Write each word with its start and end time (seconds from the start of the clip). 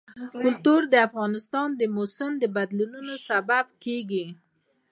کلتور 0.41 0.81
د 0.93 0.95
افغانستان 1.07 1.69
د 1.75 1.81
موسم 1.95 2.31
د 2.41 2.43
بدلون 2.55 3.05
سبب 3.27 3.65
کېږي. 3.83 4.25